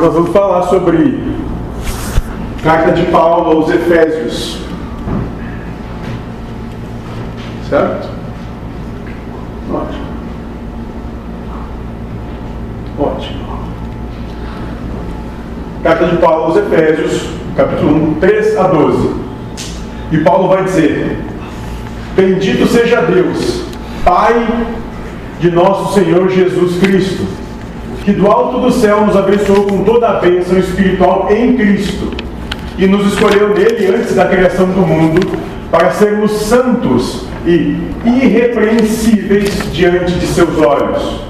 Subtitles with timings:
[0.00, 1.18] Nós vamos falar sobre
[2.62, 4.58] carta de Paulo aos Efésios.
[7.70, 8.08] Certo?
[9.72, 10.06] Ótimo.
[12.98, 13.58] Ótimo.
[15.82, 19.14] Carta de Paulo aos Efésios, capítulo 1, 3 a 12.
[20.12, 21.18] E Paulo vai dizer:
[22.14, 23.64] Bendito seja Deus,
[24.04, 24.46] Pai
[25.40, 27.45] de nosso Senhor Jesus Cristo,
[28.06, 32.12] que do alto do céu nos abençoou com toda a bênção espiritual em Cristo
[32.78, 35.36] e nos escolheu nele antes da criação do mundo
[35.72, 41.20] para sermos santos e irrepreensíveis diante de seus olhos.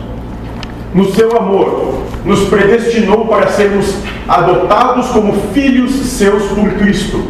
[0.92, 3.96] No seu amor, nos predestinou para sermos
[4.28, 7.24] adotados como filhos seus por Cristo,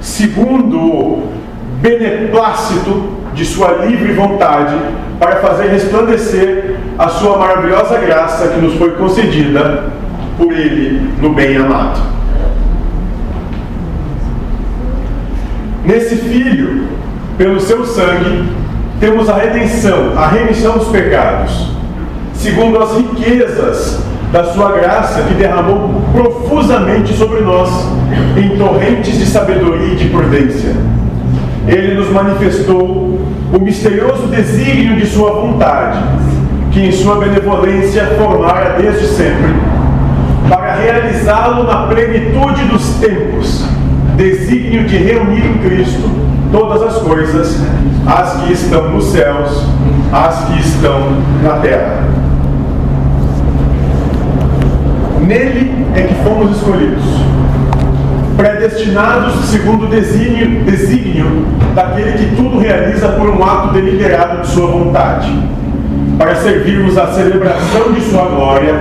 [0.00, 1.28] segundo o
[1.80, 3.02] beneplácito
[3.34, 4.76] de sua livre vontade,
[5.18, 9.84] para fazer resplandecer a sua maravilhosa graça que nos foi concedida
[10.36, 12.00] por Ele no bem amado.
[15.84, 16.86] Nesse Filho,
[17.36, 18.44] pelo seu sangue,
[19.00, 21.72] temos a redenção, a remissão dos pecados,
[22.34, 24.00] segundo as riquezas
[24.32, 27.68] da sua graça que derramou profusamente sobre nós
[28.36, 30.74] em torrentes de sabedoria e de prudência.
[31.66, 33.20] Ele nos manifestou
[33.52, 35.98] o misterioso desígnio de sua vontade,
[36.72, 39.54] que em sua benevolência formara desde sempre,
[40.48, 43.64] para realizá-lo na plenitude dos tempos,
[44.16, 46.10] desígnio de reunir em Cristo
[46.50, 47.60] todas as coisas,
[48.06, 49.66] as que estão nos céus,
[50.12, 51.12] as que estão
[51.42, 52.04] na terra.
[55.20, 57.04] Nele é que fomos escolhidos,
[58.36, 64.66] predestinados segundo o desígnio, desígnio daquele que tudo realiza por um ato deliberado de sua
[64.66, 65.30] vontade,
[66.22, 68.74] para servirmos à celebração de sua glória,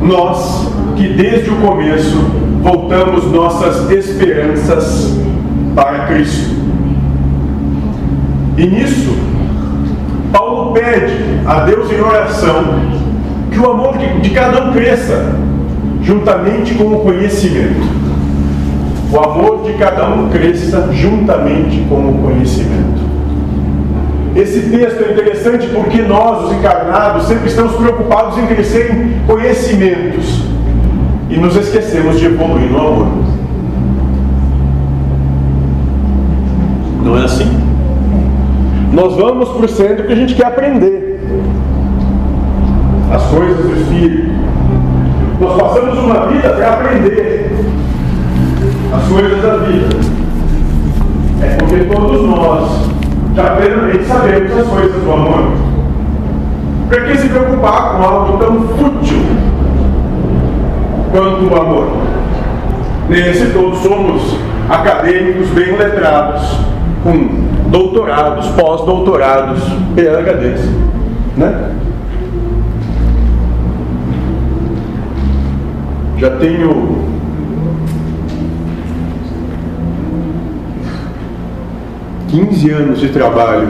[0.00, 2.16] nós que desde o começo
[2.62, 5.14] voltamos nossas esperanças
[5.74, 6.56] para Cristo.
[8.56, 9.14] E nisso,
[10.32, 11.12] Paulo pede
[11.44, 12.64] a Deus em oração
[13.50, 15.36] que o amor de cada um cresça,
[16.00, 17.86] juntamente com o conhecimento.
[19.12, 23.11] O amor de cada um cresça juntamente com o conhecimento.
[24.34, 30.42] Esse texto é interessante porque nós, os encarnados, sempre estamos preocupados em crescer em conhecimentos
[31.28, 33.06] e nos esquecemos de evoluir no amor.
[37.04, 37.50] Não é assim?
[38.92, 41.20] Nós vamos para o centro porque a gente quer aprender
[43.12, 44.32] as coisas do Espírito.
[45.40, 47.50] Nós passamos uma vida para aprender
[48.94, 49.96] as coisas da vida.
[51.42, 52.91] É porque todos nós
[53.34, 55.52] já plenamente sabemos as coisas do amor.
[56.88, 59.22] Para que se preocupar com algo tão fútil
[61.10, 61.88] quanto o amor?
[63.08, 64.36] Nesse todos somos
[64.68, 66.58] acadêmicos bem letrados,
[67.02, 69.62] com doutorados, pós-doutorados,
[69.94, 70.68] PhDs,
[71.36, 71.72] né?
[76.18, 77.01] Já tenho
[82.32, 83.68] quinze anos de trabalho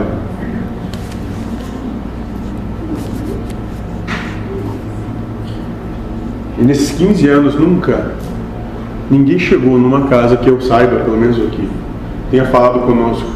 [6.57, 8.13] E nesses 15 anos nunca
[9.11, 11.69] ninguém chegou numa casa que eu saiba, pelo menos aqui,
[12.31, 13.29] tenha falado conosco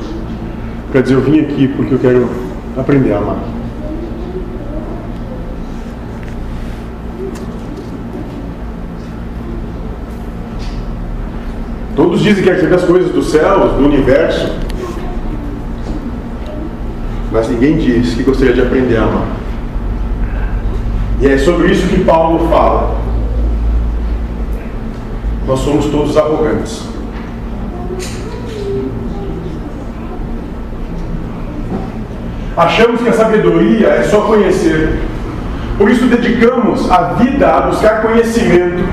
[0.94, 2.30] para dizer eu vim aqui porque eu quero
[2.78, 3.40] aprender a amar.
[11.98, 14.68] Todos dizem que saber as coisas dos céus, do universo,
[17.32, 19.28] mas ninguém diz que gostaria de aprender a amar.
[21.20, 22.96] E é sobre isso que Paulo fala.
[25.48, 26.84] Nós somos todos arrogantes.
[32.56, 35.00] Achamos que a sabedoria é só conhecer.
[35.78, 38.84] Por isso dedicamos a vida a buscar conhecimento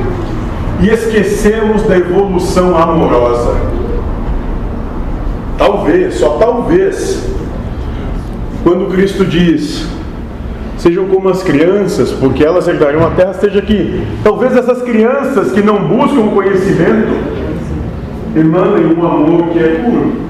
[0.81, 3.55] e esquecemos da evolução amorosa.
[5.57, 7.34] Talvez, só talvez,
[8.65, 9.87] quando Cristo diz:
[10.77, 14.03] Sejam como as crianças, porque elas herdarão a terra, esteja aqui.
[14.25, 17.13] Talvez essas crianças que não buscam conhecimento
[18.35, 20.25] emanem um amor que é puro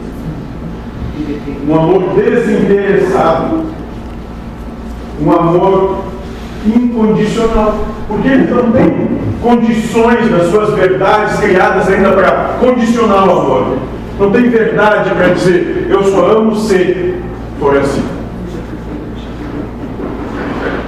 [1.67, 3.63] um amor desinteressado,
[5.21, 6.05] um amor
[6.67, 13.79] incondicional, porque ele não tem condições das suas verdades criadas ainda para condicionar o amor.
[14.19, 17.15] Não tem verdade para dizer, eu só amo se
[17.59, 18.14] for assim.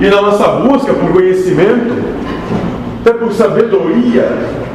[0.00, 2.16] E na nossa busca por conhecimento,
[3.06, 4.28] Então é por sabedoria,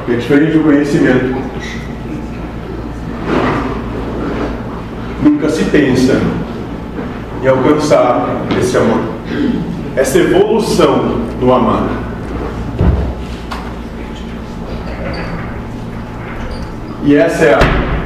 [0.05, 1.35] que é diferente do conhecimento.
[5.21, 6.17] Nunca se pensa
[7.43, 9.01] em alcançar esse amor,
[9.97, 11.89] essa evolução no amar.
[17.03, 17.59] E essa é a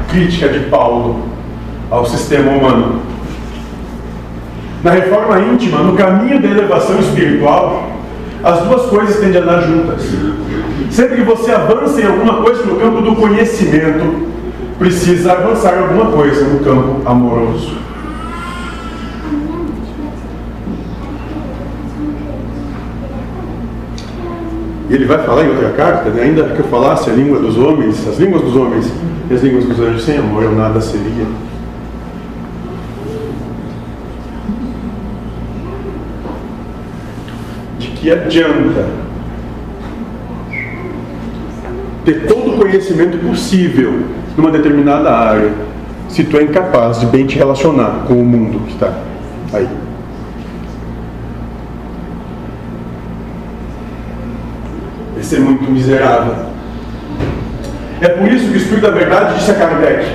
[0.09, 1.23] crítica de Paulo
[1.91, 3.04] ao sistema humano.
[4.85, 7.89] Na reforma íntima, no caminho da elevação espiritual,
[8.43, 10.03] as duas coisas tendem a andar juntas.
[10.91, 14.27] Sempre que você avança em alguma coisa no campo do conhecimento,
[14.77, 17.75] precisa avançar em alguma coisa no campo amoroso.
[24.87, 26.21] E ele vai falar em outra carta, né?
[26.21, 28.93] ainda que eu falasse a língua dos homens, as línguas dos homens
[29.31, 31.25] e as línguas dos anjos, sem amor eu nada seria.
[38.05, 38.85] Que adianta
[42.05, 44.03] ter todo o conhecimento possível
[44.37, 45.51] numa determinada área
[46.07, 48.93] se tu é incapaz de bem te relacionar com o mundo que está
[49.51, 49.67] aí?
[55.19, 56.35] ser muito miserável.
[57.99, 60.05] É por isso que o Espírito da Verdade disse a Kardec: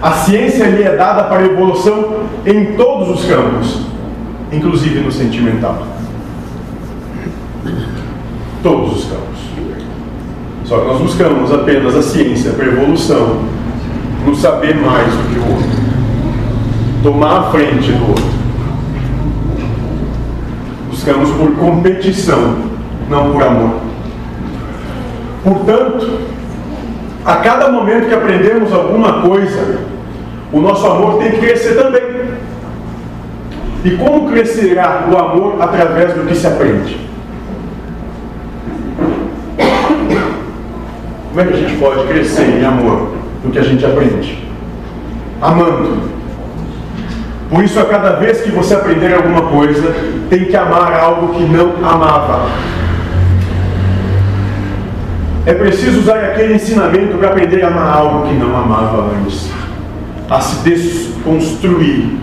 [0.00, 3.82] a ciência lhe é dada para evolução em todos os campos,
[4.50, 5.86] inclusive no sentimental.
[8.62, 9.36] Todos os campos.
[10.66, 13.42] Só que nós buscamos apenas a ciência a evolução,
[14.24, 15.70] no saber mais do que o outro,
[17.04, 18.24] tomar a frente do outro.
[20.90, 22.56] Buscamos por competição,
[23.08, 23.80] não por amor.
[25.44, 26.18] Portanto,
[27.24, 29.78] a cada momento que aprendemos alguma coisa,
[30.52, 32.02] o nosso amor tem que crescer também.
[33.84, 37.05] E como crescerá o amor através do que se aprende?
[41.36, 43.12] Como é que a gente pode crescer em amor
[43.44, 44.42] no que a gente aprende?
[45.42, 46.08] Amando.
[47.50, 49.94] Por isso, a cada vez que você aprender alguma coisa,
[50.30, 52.48] tem que amar algo que não amava.
[55.44, 59.50] É preciso usar aquele ensinamento para aprender a amar algo que não amava antes,
[60.30, 62.16] a se desconstruir,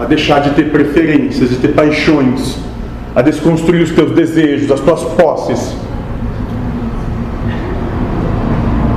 [0.00, 2.65] a deixar de ter preferências, de ter paixões,
[3.16, 5.74] a desconstruir os teus desejos, as tuas posses.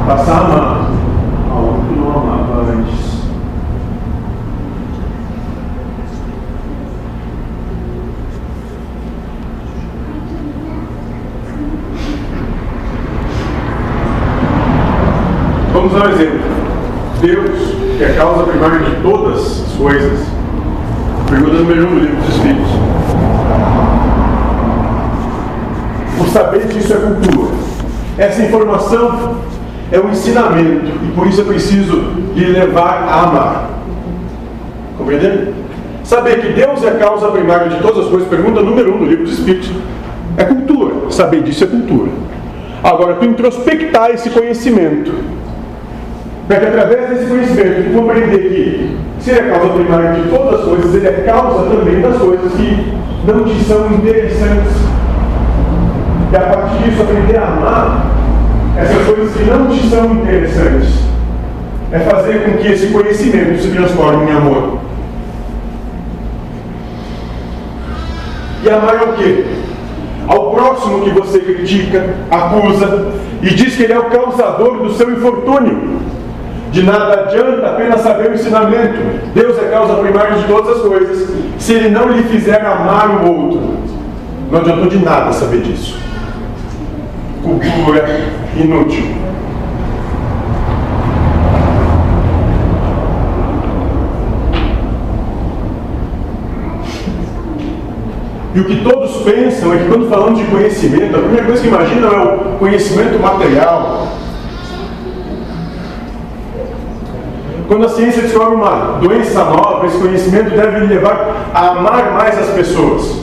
[0.06, 0.92] Passar a amar
[1.50, 3.00] algo que não amava antes.
[15.72, 16.40] Vamos dar um exemplo.
[17.22, 17.60] Deus,
[17.98, 20.28] que é a causa primária de todas as coisas.
[21.30, 22.80] Pergunta número um do livro dos Espíritos.
[26.19, 27.52] O saber disso é cultura.
[28.18, 29.36] Essa informação
[29.92, 31.96] é um ensinamento e por isso é preciso
[32.36, 33.70] lhe levar a amar.
[34.98, 35.54] Compreendendo?
[36.04, 39.06] Saber que Deus é a causa primária de todas as coisas, pergunta número um do
[39.06, 39.72] livro dos Espíritos,
[40.38, 41.10] é cultura.
[41.10, 42.12] Saber disso é cultura.
[42.84, 45.12] Agora, tu introspectar esse conhecimento
[46.48, 50.62] para que através desse conhecimento tu compreender que se ele é causa primária de todas
[50.62, 52.94] as coisas, ele é causa também das coisas que
[53.28, 54.99] não te são interessantes.
[56.32, 58.06] E a partir disso aprender a amar
[58.78, 60.90] essas coisas que não te são interessantes.
[61.92, 64.78] É fazer com que esse conhecimento se transforme em amor.
[68.64, 69.46] E amar é o quê?
[70.28, 73.08] Ao próximo que você critica, acusa
[73.42, 76.00] e diz que ele é o causador do seu infortúnio.
[76.72, 79.00] De nada adianta apenas saber o ensinamento.
[79.34, 81.28] Deus é causa primária de todas as coisas.
[81.58, 83.74] Se ele não lhe fizer amar o outro,
[84.52, 85.98] não adiantou de nada saber disso.
[87.42, 88.06] Cultura
[88.56, 89.06] inútil.
[98.56, 101.68] E o que todos pensam é que quando falamos de conhecimento, a primeira coisa que
[101.68, 104.10] imaginam é o conhecimento material,
[107.70, 112.50] Quando a ciência descobre uma doença nova, esse conhecimento deve levar a amar mais as
[112.50, 113.22] pessoas.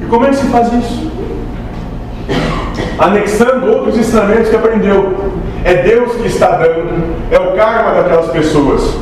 [0.00, 1.07] E como é que se faz isso?
[2.98, 5.32] Anexando outros ensinamentos que aprendeu.
[5.64, 8.96] É Deus que está dando, é o karma daquelas pessoas.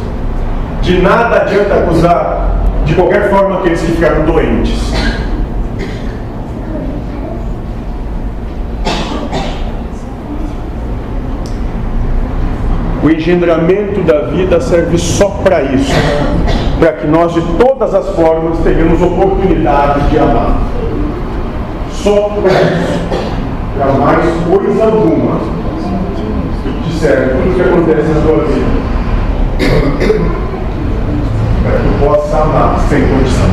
[0.82, 4.92] De nada adianta acusar de qualquer forma aqueles que ficaram doentes.
[13.02, 15.94] O engendramento da vida serve só para isso
[16.78, 20.60] para que nós, de todas as formas, tenhamos oportunidade de amar.
[21.90, 23.25] só para isso.
[23.78, 25.38] Jamais coisa alguma
[26.83, 28.66] te serve tudo o que acontece na tua vida.
[31.62, 33.47] Para que tu possa amar sem condição.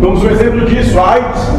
[0.00, 1.50] Vamos um exemplo disso, AIDS.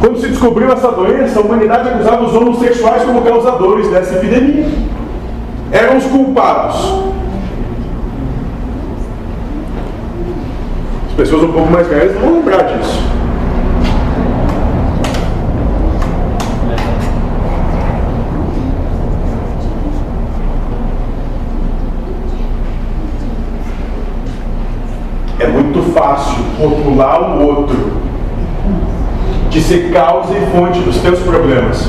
[0.00, 4.66] Quando se descobriu essa doença, a humanidade acusava os homossexuais como causadores dessa epidemia.
[5.72, 7.13] Eram os culpados.
[11.16, 13.02] Pessoas um pouco mais velhas vão lembrar disso.
[25.38, 27.92] É muito fácil rotular o outro
[29.50, 31.88] de ser causa e fonte dos teus problemas.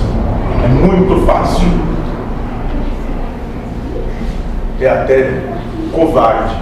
[0.64, 1.68] É muito fácil.
[4.80, 5.42] É até
[5.92, 6.56] covarde.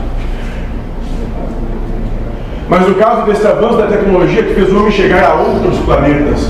[2.70, 6.50] Mas o caso desse avanço da tecnologia que fez o homem chegar a outros planetas,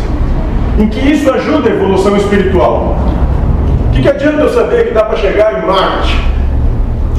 [0.77, 2.97] em que isso ajuda a evolução espiritual.
[3.87, 6.23] O que, que adianta eu saber que dá para chegar em Marte?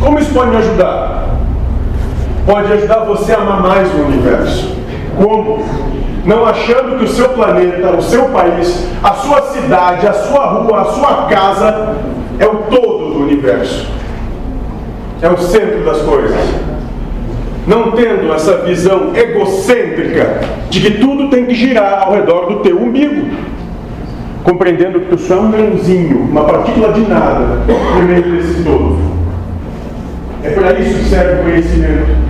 [0.00, 1.24] Como isso pode me ajudar?
[2.46, 4.74] pode ajudar você a amar mais o universo.
[5.16, 5.64] Como?
[6.24, 10.80] Não achando que o seu planeta, o seu país, a sua cidade, a sua rua,
[10.80, 11.96] a sua casa
[12.38, 13.86] é o todo do universo.
[15.20, 16.36] É o centro das coisas.
[17.66, 22.78] Não tendo essa visão egocêntrica de que tudo tem que girar ao redor do teu
[22.78, 23.26] umbigo.
[24.42, 28.98] Compreendendo que tu só é um grãozinho, uma partícula de nada, no meio desse todo.
[30.42, 32.24] É para isso que serve o conhecimento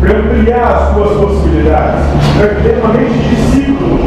[0.00, 2.04] para ampliar as suas possibilidades,
[2.38, 4.00] para ter uma mente de discípulo,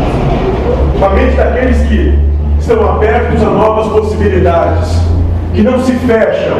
[0.95, 2.19] uma mente daqueles que
[2.59, 4.89] estão abertos a novas possibilidades,
[5.53, 6.57] que não se fecham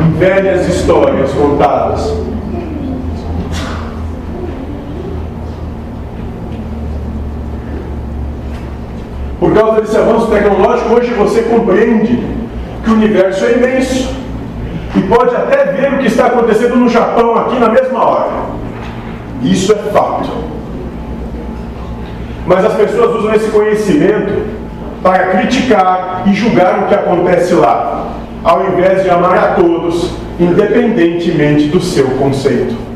[0.00, 2.31] em velhas histórias contadas.
[9.42, 12.16] Por causa desse avanço tecnológico, hoje você compreende
[12.84, 14.14] que o universo é imenso
[14.94, 18.30] e pode até ver o que está acontecendo no Japão aqui na mesma hora.
[19.42, 20.30] Isso é fato.
[22.46, 24.46] Mas as pessoas usam esse conhecimento
[25.02, 28.12] para criticar e julgar o que acontece lá,
[28.44, 32.91] ao invés de amar a todos, independentemente do seu conceito.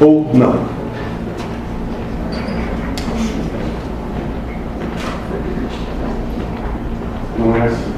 [0.00, 0.54] Ou não.
[7.36, 7.92] Não é assim.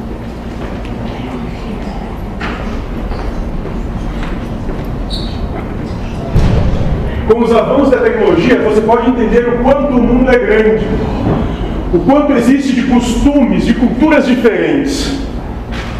[7.29, 10.87] Com os avanços da tecnologia, você pode entender o quanto o mundo é grande,
[11.93, 15.21] o quanto existe de costumes, de culturas diferentes.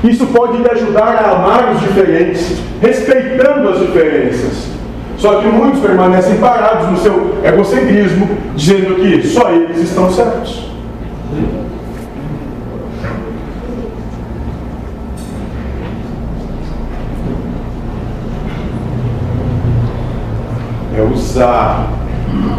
[0.03, 4.70] Isso pode lhe ajudar a amar os diferentes, respeitando as diferenças.
[5.21, 10.71] Só que muitos permanecem parados no seu egocentrismo, dizendo que só eles estão certos.
[20.97, 21.89] é usar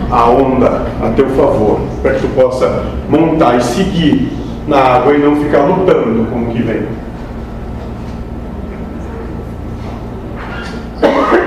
[0.09, 4.31] a onda a teu favor, para que tu possa montar e seguir
[4.67, 6.83] na água e não ficar lutando com o que vem.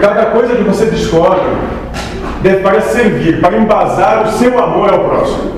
[0.05, 1.41] Cada coisa que você descobre
[2.43, 5.53] deve para servir, para embasar o seu amor ao próximo.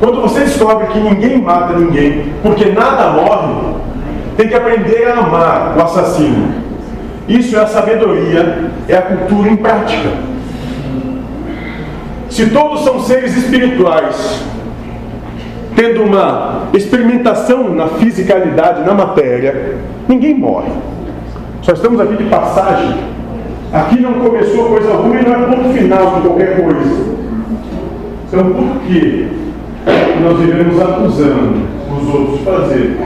[0.00, 3.74] Quando você descobre que ninguém mata ninguém, porque nada morre,
[4.36, 6.68] tem que aprender a amar o assassino
[7.28, 10.08] isso é a sabedoria, é a cultura em prática.
[12.30, 14.42] Se todos são seres espirituais,
[15.76, 19.76] tendo uma experimentação na fisicalidade, na matéria,
[20.08, 20.72] ninguém morre.
[21.60, 22.96] Só estamos aqui de passagem.
[23.72, 27.18] Aqui não começou coisa ruim, não é ponto final de qualquer coisa.
[28.26, 29.28] Então, por que
[30.22, 31.62] nós vivemos acusando
[31.96, 32.96] os outros de fazer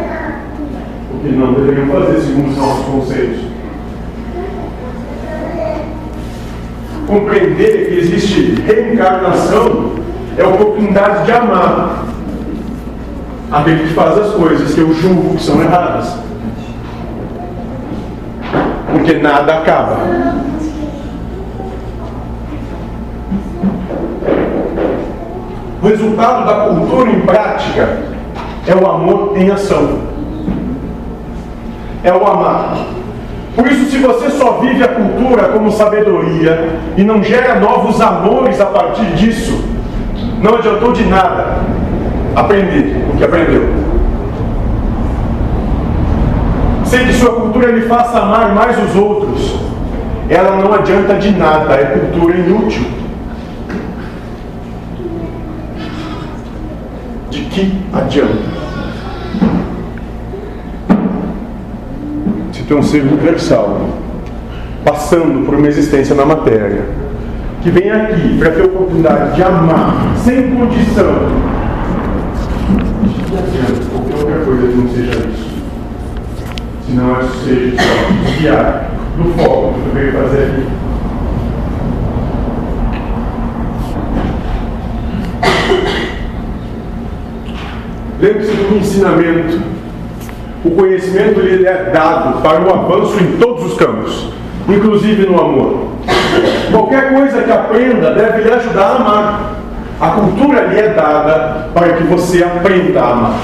[1.12, 3.52] o que não deveriam fazer segundo os nossos conceitos?
[7.12, 9.92] compreender que existe reencarnação
[10.37, 12.04] é a oportunidade de amar
[13.50, 16.16] aquele que faz as coisas que eu julgo que são erradas.
[18.90, 19.99] Porque nada acaba.
[25.83, 27.99] O resultado da cultura em prática
[28.69, 29.99] é o amor em ação.
[32.05, 32.77] É o amar.
[33.57, 38.61] Por isso, se você só vive a cultura como sabedoria e não gera novos amores
[38.61, 39.65] a partir disso,
[40.41, 41.61] não adiantou de nada.
[42.35, 43.69] aprender o que aprendeu.
[46.85, 49.57] Sem que sua cultura lhe faça amar mais os outros,
[50.31, 53.02] ela não adianta de nada, é cultura inútil.
[57.53, 58.63] Que adianta?
[62.53, 63.89] Se tem um ser universal,
[64.85, 66.83] passando por uma existência na matéria,
[67.63, 71.15] que vem aqui para ter a oportunidade de amar sem condição,
[73.27, 75.53] que adianta qualquer coisa que não seja isso?
[76.87, 77.77] Se não é seja
[78.25, 80.82] desviar do foco que eu veio fazer aqui.
[88.23, 89.61] Lembre-se do ensinamento.
[90.64, 94.29] O conhecimento lhe é dado para o avanço em todos os campos,
[94.69, 95.88] inclusive no amor.
[96.71, 99.55] Qualquer coisa que aprenda deve lhe ajudar a amar.
[100.00, 103.41] A cultura lhe é dada para que você aprenda a amar.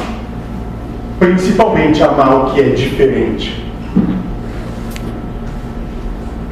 [1.19, 3.67] Principalmente amar o que é diferente.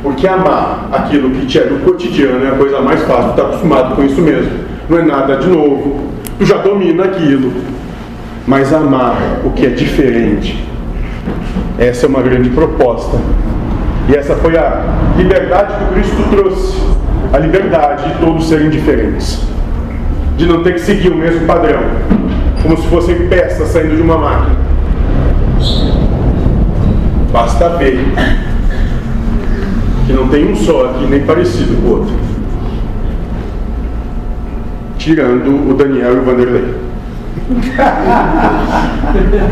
[0.03, 3.95] Porque amar aquilo que te é do cotidiano é a coisa mais fácil, está acostumado
[3.95, 4.51] com isso mesmo.
[4.89, 7.76] Não é nada de novo, tu já domina aquilo.
[8.47, 10.65] Mas amar o que é diferente,
[11.79, 13.19] essa é uma grande proposta.
[14.09, 14.85] E essa foi a
[15.17, 16.81] liberdade que Cristo trouxe
[17.33, 19.43] a liberdade de todos serem diferentes,
[20.37, 21.81] de não ter que seguir o mesmo padrão,
[22.63, 24.57] como se fossem peças saindo de uma máquina.
[27.33, 27.99] Basta ver
[30.07, 32.15] que não tem um só aqui nem parecido com o outro.
[34.97, 36.86] Tirando o Daniel e o Vanderlei.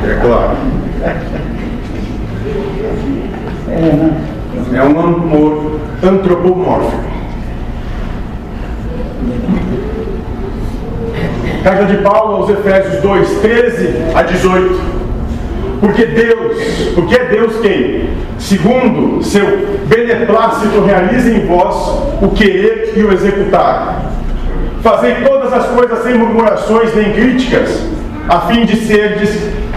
[0.09, 0.57] É claro.
[4.73, 7.15] É um amor antropomórfico.
[11.63, 14.95] Carta de Paulo aos Efésios 2, 13 a 18.
[15.81, 16.57] Porque Deus,
[16.95, 18.11] porque é Deus quem?
[18.39, 21.75] Segundo seu beneplácito, realiza em vós
[22.23, 23.94] o querer e o executar.
[24.85, 27.89] Fazei todas as coisas sem murmurações nem críticas,
[28.29, 29.31] a fim de serdes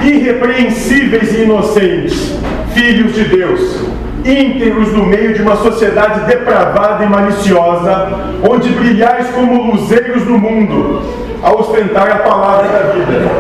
[0.04, 2.38] irrepreensíveis e inocentes,
[2.74, 3.86] filhos de Deus,
[4.26, 8.10] íntegros no meio de uma sociedade depravada e maliciosa,
[8.50, 11.02] onde brilhais como luzeiros no mundo,
[11.42, 13.32] a ostentar a palavra da vida.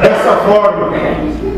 [0.00, 0.94] Dessa forma,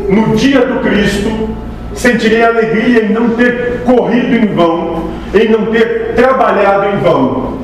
[0.07, 1.49] no dia do Cristo,
[1.95, 7.60] sentirei alegria em não ter corrido em vão, em não ter trabalhado em vão,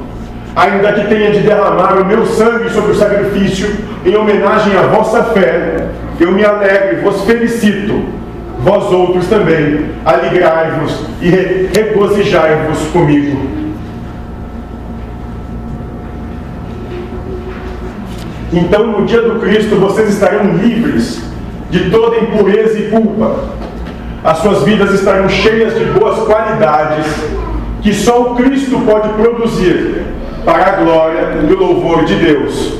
[0.57, 3.69] ainda que tenha de derramar o meu sangue sobre o sacrifício
[4.03, 5.85] em homenagem à vossa fé,
[6.19, 8.03] eu me alegro e vos felicito,
[8.61, 11.29] vós outros também, alegrai-vos e
[11.77, 13.39] regozijai-vos comigo.
[18.51, 21.21] Então, no dia do Cristo, vocês estarão livres
[21.69, 23.35] de toda impureza e culpa.
[24.23, 27.05] As suas vidas estarão cheias de boas qualidades
[27.83, 29.96] que só o Cristo pode produzir
[30.47, 32.77] para a glória e o louvor de Deus.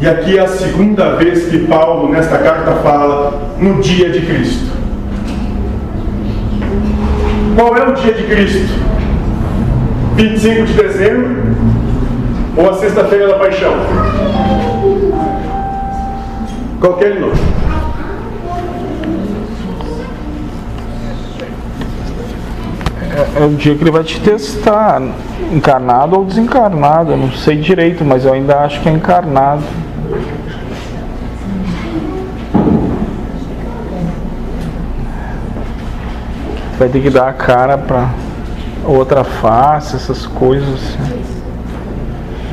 [0.00, 4.70] E aqui é a segunda vez que Paulo, nesta carta, fala no dia de Cristo.
[7.56, 8.72] Qual é o dia de Cristo?
[10.14, 11.56] 25 de dezembro
[12.56, 13.74] ou a sexta-feira da paixão?
[16.78, 17.18] Qualquer de
[23.36, 25.00] É, o dia que ele vai te testar,
[25.52, 29.62] encarnado ou desencarnado, eu não sei direito, mas eu ainda acho que é encarnado.
[36.76, 38.08] Vai ter que dar a cara para
[38.84, 40.96] outra face, essas coisas.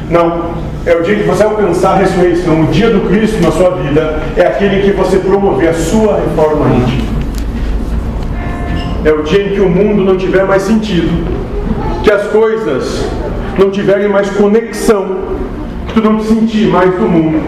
[0.10, 0.52] Não,
[0.86, 4.22] é o dia que você alcançar a ressurreição, o dia do Cristo na sua vida,
[4.36, 7.07] é aquele que você promover a sua reforma íntima.
[9.08, 11.26] É o dia em que o mundo não tiver mais sentido,
[12.04, 13.10] que as coisas
[13.58, 15.20] não tiverem mais conexão,
[15.88, 17.42] que tu não te sentir mais do mundo.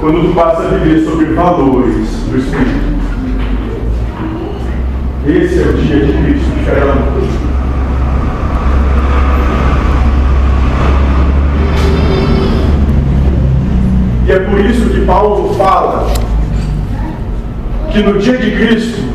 [0.00, 2.98] Quando tu passa a viver sobre valores do Espírito.
[5.26, 7.28] Esse é o dia de Cristo, cada
[14.26, 16.06] E é por isso que Paulo fala
[17.90, 19.07] que no dia de Cristo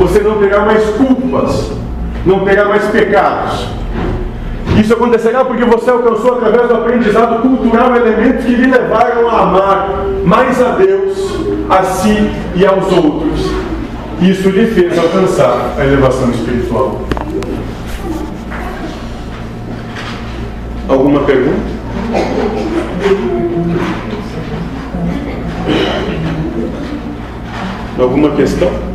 [0.00, 1.70] você não terá mais culpas,
[2.24, 3.66] não terá mais pecados.
[4.80, 10.06] Isso acontecerá porque você alcançou através do aprendizado cultural elementos que lhe levaram a amar
[10.24, 13.50] mais a Deus, a si e aos outros.
[14.22, 17.02] Isso lhe fez alcançar a elevação espiritual.
[20.88, 21.80] Alguma pergunta?
[27.98, 28.89] Alguma questão?